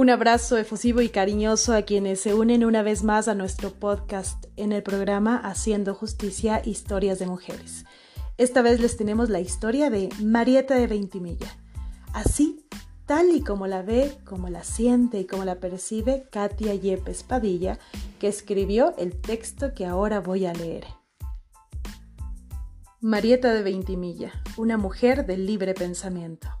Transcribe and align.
Un 0.00 0.08
abrazo 0.08 0.56
efusivo 0.56 1.02
y 1.02 1.10
cariñoso 1.10 1.74
a 1.74 1.82
quienes 1.82 2.22
se 2.22 2.32
unen 2.32 2.64
una 2.64 2.82
vez 2.82 3.04
más 3.04 3.28
a 3.28 3.34
nuestro 3.34 3.68
podcast 3.68 4.46
en 4.56 4.72
el 4.72 4.82
programa 4.82 5.36
Haciendo 5.36 5.94
Justicia, 5.94 6.62
Historias 6.64 7.18
de 7.18 7.26
Mujeres. 7.26 7.84
Esta 8.38 8.62
vez 8.62 8.80
les 8.80 8.96
tenemos 8.96 9.28
la 9.28 9.40
historia 9.40 9.90
de 9.90 10.08
Marieta 10.22 10.76
de 10.76 10.86
Veintimilla. 10.86 11.54
Así, 12.14 12.66
tal 13.04 13.28
y 13.28 13.42
como 13.42 13.66
la 13.66 13.82
ve, 13.82 14.16
como 14.24 14.48
la 14.48 14.64
siente 14.64 15.20
y 15.20 15.26
como 15.26 15.44
la 15.44 15.56
percibe 15.56 16.26
Katia 16.30 16.74
Yepes 16.74 17.22
Padilla, 17.22 17.78
que 18.18 18.28
escribió 18.28 18.94
el 18.96 19.20
texto 19.20 19.74
que 19.74 19.84
ahora 19.84 20.20
voy 20.20 20.46
a 20.46 20.54
leer. 20.54 20.86
Marieta 23.02 23.52
de 23.52 23.62
Veintimilla, 23.62 24.32
una 24.56 24.78
mujer 24.78 25.26
de 25.26 25.36
libre 25.36 25.74
pensamiento. 25.74 26.59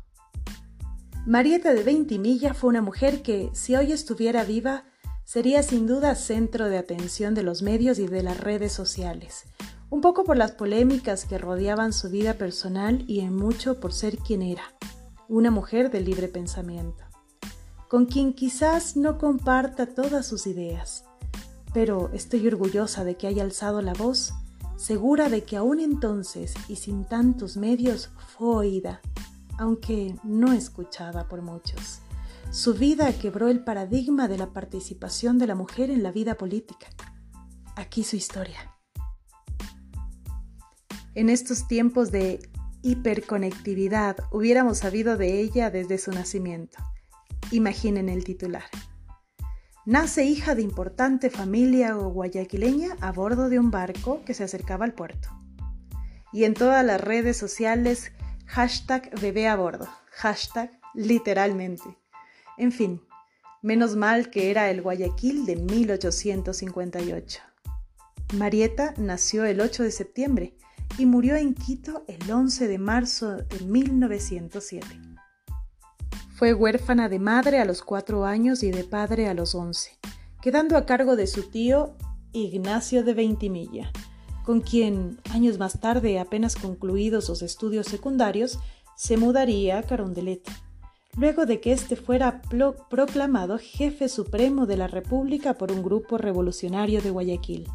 Marieta 1.26 1.74
de 1.74 1.82
Veintimilla 1.82 2.54
fue 2.54 2.70
una 2.70 2.80
mujer 2.80 3.20
que, 3.20 3.50
si 3.52 3.76
hoy 3.76 3.92
estuviera 3.92 4.42
viva, 4.42 4.84
sería 5.24 5.62
sin 5.62 5.86
duda 5.86 6.14
centro 6.14 6.70
de 6.70 6.78
atención 6.78 7.34
de 7.34 7.42
los 7.42 7.60
medios 7.60 7.98
y 7.98 8.06
de 8.06 8.22
las 8.22 8.40
redes 8.40 8.72
sociales, 8.72 9.44
un 9.90 10.00
poco 10.00 10.24
por 10.24 10.38
las 10.38 10.52
polémicas 10.52 11.26
que 11.26 11.36
rodeaban 11.36 11.92
su 11.92 12.08
vida 12.08 12.34
personal 12.34 13.04
y 13.06 13.20
en 13.20 13.36
mucho 13.36 13.80
por 13.80 13.92
ser 13.92 14.16
quien 14.16 14.40
era, 14.40 14.62
una 15.28 15.50
mujer 15.50 15.90
de 15.90 16.00
libre 16.00 16.26
pensamiento, 16.26 17.04
con 17.88 18.06
quien 18.06 18.32
quizás 18.32 18.96
no 18.96 19.18
comparta 19.18 19.94
todas 19.94 20.26
sus 20.26 20.46
ideas, 20.46 21.04
pero 21.74 22.10
estoy 22.14 22.48
orgullosa 22.48 23.04
de 23.04 23.16
que 23.16 23.26
haya 23.26 23.42
alzado 23.42 23.82
la 23.82 23.92
voz, 23.92 24.32
segura 24.76 25.28
de 25.28 25.44
que 25.44 25.58
aún 25.58 25.80
entonces 25.80 26.54
y 26.66 26.76
sin 26.76 27.04
tantos 27.04 27.58
medios 27.58 28.10
fue 28.38 28.48
oída 28.48 29.02
aunque 29.60 30.16
no 30.24 30.54
escuchada 30.54 31.28
por 31.28 31.42
muchos. 31.42 32.00
Su 32.50 32.72
vida 32.72 33.12
quebró 33.12 33.48
el 33.48 33.62
paradigma 33.62 34.26
de 34.26 34.38
la 34.38 34.54
participación 34.54 35.36
de 35.36 35.46
la 35.46 35.54
mujer 35.54 35.90
en 35.90 36.02
la 36.02 36.10
vida 36.10 36.36
política. 36.36 36.86
Aquí 37.76 38.02
su 38.02 38.16
historia. 38.16 38.74
En 41.14 41.28
estos 41.28 41.68
tiempos 41.68 42.10
de 42.10 42.40
hiperconectividad 42.80 44.16
hubiéramos 44.32 44.78
sabido 44.78 45.18
de 45.18 45.40
ella 45.40 45.70
desde 45.70 45.98
su 45.98 46.10
nacimiento. 46.10 46.78
Imaginen 47.50 48.08
el 48.08 48.24
titular. 48.24 48.64
Nace 49.84 50.24
hija 50.24 50.54
de 50.54 50.62
importante 50.62 51.28
familia 51.28 51.92
guayaquileña 51.92 52.96
a 53.02 53.12
bordo 53.12 53.50
de 53.50 53.58
un 53.58 53.70
barco 53.70 54.22
que 54.24 54.32
se 54.32 54.42
acercaba 54.44 54.86
al 54.86 54.94
puerto. 54.94 55.28
Y 56.32 56.44
en 56.44 56.54
todas 56.54 56.82
las 56.82 57.00
redes 57.00 57.36
sociales 57.36 58.12
hashtag 58.50 59.10
bebé 59.20 59.46
a 59.46 59.54
bordo, 59.54 59.86
hashtag 60.10 60.72
literalmente. 60.92 61.96
En 62.58 62.72
fin, 62.72 63.00
menos 63.62 63.94
mal 63.94 64.28
que 64.30 64.50
era 64.50 64.70
el 64.70 64.82
Guayaquil 64.82 65.46
de 65.46 65.54
1858. 65.54 67.40
Marieta 68.34 68.92
nació 68.96 69.44
el 69.44 69.60
8 69.60 69.84
de 69.84 69.90
septiembre 69.92 70.56
y 70.98 71.06
murió 71.06 71.36
en 71.36 71.54
Quito 71.54 72.04
el 72.08 72.28
11 72.28 72.66
de 72.66 72.78
marzo 72.78 73.36
de 73.36 73.60
1907. 73.64 74.84
Fue 76.34 76.52
huérfana 76.52 77.08
de 77.08 77.20
madre 77.20 77.60
a 77.60 77.64
los 77.64 77.82
cuatro 77.82 78.24
años 78.24 78.64
y 78.64 78.72
de 78.72 78.82
padre 78.82 79.28
a 79.28 79.34
los 79.34 79.54
once, 79.54 79.96
quedando 80.42 80.76
a 80.76 80.86
cargo 80.86 81.14
de 81.14 81.28
su 81.28 81.44
tío 81.50 81.96
Ignacio 82.32 83.04
de 83.04 83.14
Veintimilla, 83.14 83.92
con 84.50 84.62
quien, 84.62 85.20
años 85.30 85.60
más 85.60 85.78
tarde, 85.78 86.18
apenas 86.18 86.56
concluidos 86.56 87.26
sus 87.26 87.40
estudios 87.40 87.86
secundarios, 87.86 88.58
se 88.96 89.16
mudaría 89.16 89.78
a 89.78 89.84
Carondelet, 89.84 90.42
luego 91.16 91.46
de 91.46 91.60
que 91.60 91.70
éste 91.70 91.94
fuera 91.94 92.42
proclamado 92.90 93.60
jefe 93.60 94.08
supremo 94.08 94.66
de 94.66 94.76
la 94.76 94.88
República 94.88 95.54
por 95.54 95.70
un 95.70 95.84
grupo 95.84 96.18
revolucionario 96.18 97.00
de 97.00 97.10
Guayaquil. 97.10 97.68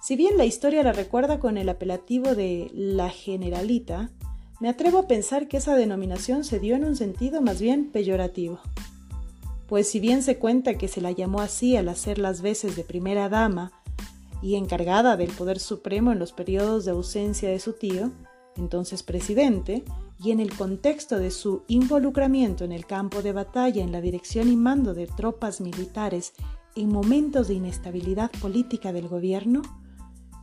Si 0.00 0.16
bien 0.16 0.38
la 0.38 0.46
historia 0.46 0.82
la 0.82 0.94
recuerda 0.94 1.38
con 1.38 1.58
el 1.58 1.68
apelativo 1.68 2.34
de 2.34 2.70
la 2.72 3.10
Generalita, 3.10 4.10
me 4.60 4.70
atrevo 4.70 5.00
a 5.00 5.06
pensar 5.06 5.48
que 5.48 5.58
esa 5.58 5.76
denominación 5.76 6.44
se 6.44 6.60
dio 6.60 6.76
en 6.76 6.86
un 6.86 6.96
sentido 6.96 7.42
más 7.42 7.60
bien 7.60 7.90
peyorativo. 7.92 8.58
Pues 9.68 9.86
si 9.86 10.00
bien 10.00 10.22
se 10.22 10.38
cuenta 10.38 10.78
que 10.78 10.88
se 10.88 11.02
la 11.02 11.12
llamó 11.12 11.42
así 11.42 11.76
al 11.76 11.90
hacer 11.90 12.16
las 12.16 12.40
veces 12.40 12.74
de 12.74 12.84
primera 12.84 13.28
dama 13.28 13.83
y 14.44 14.56
encargada 14.56 15.16
del 15.16 15.30
poder 15.30 15.58
supremo 15.58 16.12
en 16.12 16.18
los 16.18 16.34
periodos 16.34 16.84
de 16.84 16.90
ausencia 16.90 17.48
de 17.48 17.58
su 17.58 17.72
tío, 17.72 18.10
entonces 18.56 19.02
presidente, 19.02 19.84
y 20.22 20.32
en 20.32 20.38
el 20.38 20.54
contexto 20.54 21.18
de 21.18 21.30
su 21.30 21.62
involucramiento 21.66 22.62
en 22.62 22.72
el 22.72 22.84
campo 22.84 23.22
de 23.22 23.32
batalla 23.32 23.82
en 23.82 23.90
la 23.90 24.02
dirección 24.02 24.52
y 24.52 24.56
mando 24.56 24.92
de 24.92 25.06
tropas 25.06 25.62
militares 25.62 26.34
en 26.76 26.90
momentos 26.90 27.48
de 27.48 27.54
inestabilidad 27.54 28.30
política 28.32 28.92
del 28.92 29.08
gobierno, 29.08 29.62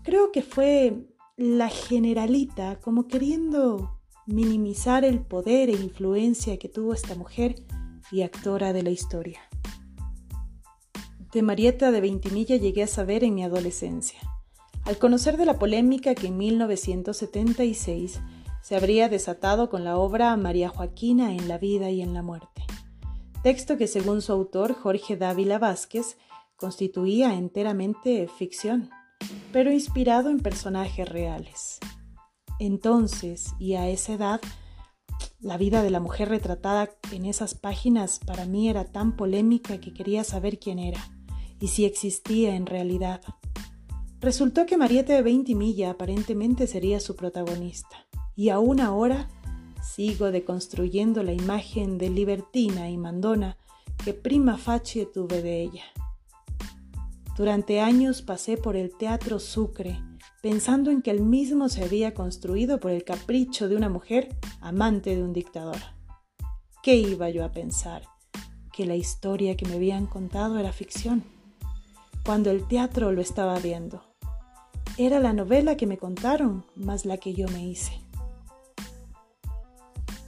creo 0.03 0.31
que 0.31 0.41
fue 0.41 1.05
la 1.37 1.69
generalita 1.69 2.79
como 2.79 3.07
queriendo 3.07 3.99
minimizar 4.25 5.05
el 5.05 5.19
poder 5.19 5.69
e 5.69 5.73
influencia 5.73 6.57
que 6.57 6.69
tuvo 6.69 6.95
esta 6.95 7.13
mujer 7.13 7.55
y 8.11 8.23
actora 8.23 8.73
de 8.73 8.81
la 8.81 8.89
historia. 8.89 9.41
De 11.33 11.41
Marieta 11.41 11.91
de 11.91 12.01
Veintimilla 12.01 12.57
llegué 12.57 12.83
a 12.83 12.87
saber 12.87 13.23
en 13.23 13.33
mi 13.33 13.45
adolescencia, 13.45 14.19
al 14.83 14.97
conocer 14.97 15.37
de 15.37 15.45
la 15.45 15.57
polémica 15.57 16.13
que 16.13 16.27
en 16.27 16.37
1976 16.37 18.19
se 18.61 18.75
habría 18.75 19.07
desatado 19.07 19.69
con 19.69 19.85
la 19.85 19.97
obra 19.97 20.35
María 20.35 20.67
Joaquina 20.67 21.31
en 21.33 21.47
la 21.47 21.57
vida 21.57 21.89
y 21.89 22.01
en 22.01 22.13
la 22.13 22.21
muerte, 22.21 22.65
texto 23.43 23.77
que 23.77 23.87
según 23.87 24.21
su 24.21 24.33
autor 24.33 24.73
Jorge 24.73 25.15
Dávila 25.15 25.57
Vázquez 25.57 26.17
constituía 26.57 27.33
enteramente 27.35 28.27
ficción, 28.27 28.89
pero 29.53 29.71
inspirado 29.71 30.31
en 30.31 30.39
personajes 30.41 31.07
reales. 31.07 31.79
Entonces, 32.59 33.53
y 33.57 33.75
a 33.75 33.87
esa 33.87 34.13
edad, 34.15 34.41
la 35.39 35.55
vida 35.55 35.81
de 35.81 35.91
la 35.91 36.01
mujer 36.01 36.27
retratada 36.27 36.89
en 37.13 37.25
esas 37.25 37.55
páginas 37.55 38.19
para 38.19 38.45
mí 38.45 38.67
era 38.67 38.83
tan 38.83 39.15
polémica 39.15 39.79
que 39.79 39.93
quería 39.93 40.25
saber 40.25 40.59
quién 40.59 40.77
era 40.77 40.99
y 41.61 41.67
si 41.67 41.85
existía 41.85 42.55
en 42.55 42.65
realidad. 42.65 43.21
Resultó 44.19 44.65
que 44.65 44.77
Marieta 44.77 45.13
de 45.13 45.21
Veintimilla 45.21 45.91
aparentemente 45.91 46.67
sería 46.67 46.99
su 46.99 47.15
protagonista, 47.15 48.07
y 48.35 48.49
aún 48.49 48.81
ahora 48.81 49.29
sigo 49.81 50.31
deconstruyendo 50.31 51.23
la 51.23 51.33
imagen 51.33 51.97
de 51.97 52.09
libertina 52.09 52.89
y 52.89 52.97
mandona 52.97 53.57
que 54.03 54.13
prima 54.13 54.57
facie 54.57 55.05
tuve 55.05 55.41
de 55.41 55.61
ella. 55.61 55.83
Durante 57.37 57.79
años 57.79 58.21
pasé 58.21 58.57
por 58.57 58.75
el 58.75 58.95
Teatro 58.97 59.39
Sucre, 59.39 59.99
pensando 60.41 60.91
en 60.91 61.01
que 61.01 61.11
el 61.11 61.21
mismo 61.21 61.69
se 61.69 61.83
había 61.83 62.13
construido 62.13 62.79
por 62.79 62.91
el 62.91 63.03
capricho 63.03 63.69
de 63.69 63.75
una 63.75 63.89
mujer 63.89 64.35
amante 64.59 65.15
de 65.15 65.23
un 65.23 65.33
dictador. 65.33 65.77
¿Qué 66.83 66.95
iba 66.95 67.29
yo 67.29 67.45
a 67.45 67.51
pensar? 67.51 68.03
Que 68.73 68.85
la 68.85 68.95
historia 68.95 69.55
que 69.55 69.67
me 69.67 69.75
habían 69.75 70.07
contado 70.07 70.57
era 70.57 70.73
ficción 70.73 71.23
cuando 72.23 72.51
el 72.51 72.67
teatro 72.67 73.11
lo 73.11 73.21
estaba 73.21 73.57
viendo. 73.59 74.03
Era 74.97 75.19
la 75.19 75.33
novela 75.33 75.77
que 75.77 75.87
me 75.87 75.97
contaron, 75.97 76.65
más 76.75 77.05
la 77.05 77.17
que 77.17 77.33
yo 77.33 77.47
me 77.47 77.65
hice. 77.65 78.01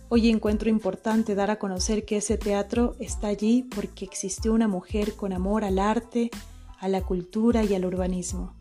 Hoy 0.10 0.30
encuentro 0.30 0.70
importante 0.70 1.36
dar 1.36 1.52
a 1.52 1.58
conocer 1.58 2.06
que 2.06 2.18
ese 2.18 2.38
teatro 2.38 2.96
está 3.00 3.28
allí 3.28 3.64
porque 3.64 4.06
existió 4.06 4.54
una 4.54 4.68
mujer 4.68 5.16
con 5.16 5.34
amor 5.34 5.64
al 5.64 5.80
arte, 5.80 6.30
a 6.80 6.88
la 6.88 7.02
cultura 7.02 7.64
y 7.64 7.74
al 7.74 7.86
urbanismo, 7.86 8.54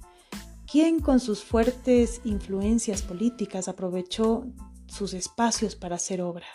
quien 0.70 1.00
con 1.00 1.20
sus 1.20 1.44
fuertes 1.44 2.20
influencias 2.24 3.02
políticas 3.02 3.68
aprovechó 3.68 4.46
sus 4.86 5.12
espacios 5.12 5.76
para 5.76 5.96
hacer 5.96 6.22
obra. 6.22 6.46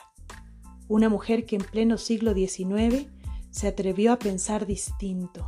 Una 0.88 1.10
mujer 1.10 1.46
que 1.46 1.58
en 1.58 1.64
pleno 1.64 1.98
siglo 1.98 2.34
XIX 2.34 3.08
se 3.52 3.68
atrevió 3.68 4.14
a 4.14 4.20
pensar 4.20 4.66
distinto, 4.66 5.48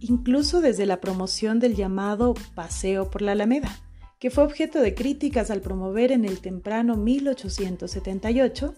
incluso 0.00 0.60
desde 0.60 0.86
la 0.86 1.00
promoción 1.00 1.60
del 1.60 1.76
llamado 1.76 2.34
Paseo 2.54 3.10
por 3.10 3.22
la 3.22 3.32
Alameda, 3.32 3.78
que 4.18 4.30
fue 4.30 4.44
objeto 4.44 4.80
de 4.80 4.94
críticas 4.94 5.50
al 5.50 5.60
promover 5.60 6.12
en 6.12 6.24
el 6.24 6.40
temprano 6.40 6.96
1878 6.96 8.74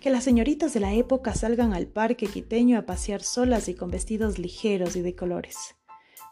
que 0.00 0.10
las 0.10 0.24
señoritas 0.24 0.72
de 0.72 0.80
la 0.80 0.94
época 0.94 1.34
salgan 1.34 1.74
al 1.74 1.86
parque 1.86 2.26
quiteño 2.26 2.78
a 2.78 2.86
pasear 2.86 3.22
solas 3.22 3.68
y 3.68 3.74
con 3.74 3.90
vestidos 3.90 4.38
ligeros 4.38 4.94
y 4.96 5.02
de 5.02 5.14
colores. 5.14 5.56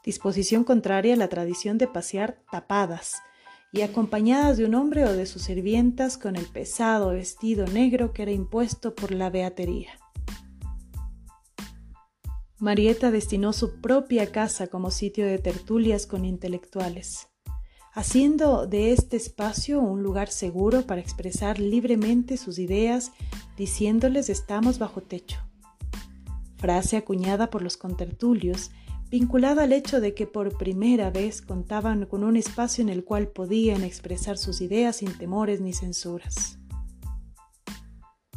Disposición 0.05 0.65
contraria 0.65 1.15
a 1.15 1.17
la 1.17 1.29
tradición 1.29 1.79
de 1.79 1.89
pasear 1.89 2.39
tapadas 2.53 3.23
y 3.73 3.83
acompañadas 3.83 4.59
de 4.59 4.67
un 4.67 4.75
hombre 4.75 5.05
o 5.05 5.13
de 5.13 5.27
sus 5.27 5.43
sirvientas 5.43 6.19
con 6.19 6.37
el 6.37 6.47
pesado 6.47 7.11
vestido 7.11 7.67
negro 7.67 8.13
que 8.13 8.23
era 8.23 8.31
impuesto 8.31 8.95
por 8.95 9.11
la 9.11 9.31
beatería. 9.31 9.91
Marieta 12.65 13.11
destinó 13.11 13.53
su 13.53 13.83
propia 13.83 14.33
casa 14.33 14.69
como 14.69 14.91
sitio 14.91 15.27
de 15.27 15.39
tertulias 15.39 16.07
con 16.07 16.25
intelectuales. 16.25 17.29
haciendo 17.93 18.67
de 18.67 18.93
este 18.93 19.19
espacio 19.19 19.81
un 19.81 20.03
lugar 20.03 20.31
seguro 20.31 20.83
para 20.87 21.03
expresar 21.03 21.59
libremente 21.61 22.39
sus 22.39 22.59
ideas, 22.59 23.13
diciéndoles 23.59 24.31
estamos 24.31 24.79
bajo 24.79 25.03
techo. 25.03 25.37
Frase 26.57 26.97
acuñada 26.97 27.51
por 27.51 27.61
los 27.61 27.77
contertulios, 27.77 28.71
vinculada 29.11 29.65
al 29.65 29.73
hecho 29.75 30.01
de 30.01 30.15
que 30.15 30.27
por 30.27 30.57
primera 30.57 31.11
vez 31.11 31.43
contaban 31.43 32.07
con 32.07 32.25
un 32.25 32.39
espacio 32.39 32.81
en 32.81 32.89
el 32.89 33.05
cual 33.05 33.29
podían 33.29 33.85
expresar 33.85 34.39
sus 34.39 34.63
ideas 34.63 34.97
sin 34.97 35.13
temores 35.19 35.61
ni 35.61 35.75
censuras. 35.75 36.59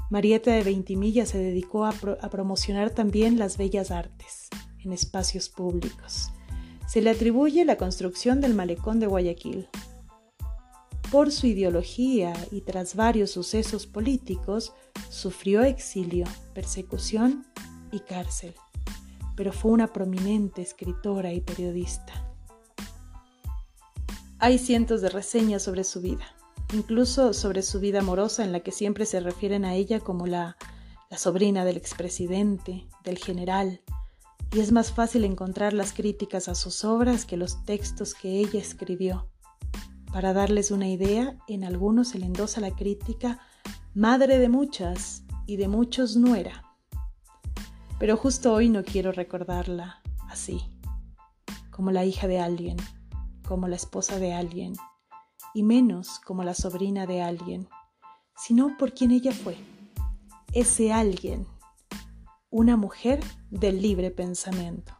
Marieta 0.09 0.51
de 0.51 0.63
Veintimilla 0.63 1.25
se 1.25 1.37
dedicó 1.37 1.85
a, 1.85 1.89
a 1.89 2.29
promocionar 2.29 2.91
también 2.91 3.37
las 3.37 3.57
bellas 3.57 3.91
artes 3.91 4.49
en 4.83 4.93
espacios 4.93 5.49
públicos 5.49 6.31
se 6.87 7.01
le 7.01 7.09
atribuye 7.09 7.65
la 7.65 7.75
construcción 7.75 8.39
del 8.39 8.53
malecón 8.53 8.99
de 8.99 9.07
Guayaquil. 9.07 9.67
Por 11.11 11.31
su 11.31 11.47
ideología 11.47 12.33
y 12.49 12.61
tras 12.61 12.95
varios 12.95 13.31
sucesos 13.31 13.85
políticos, 13.85 14.73
sufrió 15.09 15.63
exilio, 15.63 16.25
persecución 16.53 17.45
y 17.91 17.99
cárcel, 17.99 18.55
pero 19.35 19.51
fue 19.51 19.71
una 19.71 19.87
prominente 19.87 20.61
escritora 20.61 21.33
y 21.33 21.41
periodista. 21.41 22.33
Hay 24.39 24.57
cientos 24.57 25.01
de 25.01 25.09
reseñas 25.09 25.63
sobre 25.63 25.83
su 25.83 26.01
vida, 26.01 26.25
incluso 26.73 27.33
sobre 27.33 27.61
su 27.61 27.79
vida 27.79 27.99
amorosa 27.99 28.43
en 28.43 28.51
la 28.51 28.59
que 28.59 28.71
siempre 28.71 29.05
se 29.05 29.19
refieren 29.19 29.65
a 29.65 29.75
ella 29.75 29.99
como 29.99 30.27
la, 30.27 30.57
la 31.09 31.17
sobrina 31.17 31.65
del 31.65 31.77
expresidente, 31.77 32.87
del 33.03 33.17
general, 33.17 33.81
y 34.53 34.59
es 34.59 34.71
más 34.71 34.91
fácil 34.91 35.25
encontrar 35.25 35.73
las 35.73 35.93
críticas 35.93 36.47
a 36.47 36.55
sus 36.55 36.85
obras 36.85 37.25
que 37.25 37.37
los 37.37 37.63
textos 37.65 38.13
que 38.13 38.39
ella 38.39 38.59
escribió. 38.59 39.29
Para 40.11 40.33
darles 40.33 40.71
una 40.71 40.87
idea, 40.87 41.37
en 41.47 41.63
algunos 41.63 42.09
se 42.09 42.19
le 42.19 42.25
endosa 42.25 42.61
la 42.61 42.71
crítica 42.71 43.39
madre 43.93 44.39
de 44.39 44.47
muchas 44.47 45.23
y 45.45 45.57
de 45.57 45.67
muchos 45.67 46.15
nuera. 46.15 46.63
Pero 47.99 48.15
justo 48.15 48.53
hoy 48.53 48.69
no 48.69 48.83
quiero 48.83 49.11
recordarla 49.11 50.01
así, 50.29 50.61
como 51.71 51.91
la 51.91 52.05
hija 52.05 52.27
de 52.27 52.39
alguien, 52.39 52.77
como 53.47 53.67
la 53.67 53.75
esposa 53.75 54.19
de 54.19 54.33
alguien, 54.33 54.73
y 55.53 55.63
menos 55.63 56.19
como 56.19 56.43
la 56.43 56.53
sobrina 56.53 57.05
de 57.05 57.21
alguien, 57.21 57.67
sino 58.35 58.77
por 58.77 58.93
quien 58.93 59.11
ella 59.11 59.31
fue, 59.31 59.57
ese 60.53 60.91
alguien 60.91 61.47
una 62.49 62.77
mujer 62.77 63.19
del 63.49 63.81
libre 63.81 64.09
pensamiento. 64.09 64.93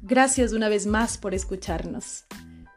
Gracias 0.00 0.52
una 0.52 0.68
vez 0.68 0.86
más 0.86 1.18
por 1.18 1.34
escucharnos. 1.34 2.24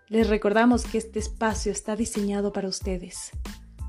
Les 0.07 0.29
recordamos 0.29 0.85
que 0.85 0.97
este 0.97 1.19
espacio 1.19 1.71
está 1.71 1.95
diseñado 1.95 2.53
para 2.53 2.67
ustedes, 2.67 3.31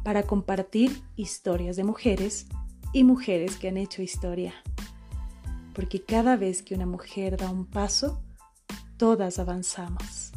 para 0.04 0.24
compartir 0.24 1.02
historias 1.14 1.76
de 1.76 1.84
mujeres 1.84 2.46
y 2.92 3.04
mujeres 3.04 3.56
que 3.56 3.68
han 3.68 3.76
hecho 3.76 4.02
historia. 4.02 4.54
Porque 5.74 6.02
cada 6.02 6.36
vez 6.36 6.62
que 6.62 6.74
una 6.74 6.86
mujer 6.86 7.36
da 7.36 7.50
un 7.50 7.66
paso, 7.66 8.22
todas 8.96 9.38
avanzamos. 9.38 10.27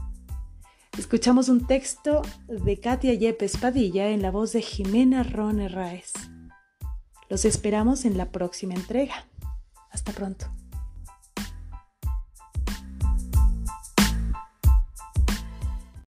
Escuchamos 0.97 1.47
un 1.47 1.65
texto 1.65 2.21
de 2.47 2.79
Katia 2.79 3.13
Yepes 3.13 3.57
Padilla 3.57 4.09
en 4.09 4.21
la 4.21 4.29
voz 4.29 4.51
de 4.51 4.61
Jimena 4.61 5.23
Rone 5.23 5.69
Raez. 5.69 6.11
Los 7.29 7.45
esperamos 7.45 8.03
en 8.03 8.17
la 8.17 8.31
próxima 8.31 8.73
entrega. 8.73 9.25
Hasta 9.89 10.11
pronto. 10.11 10.47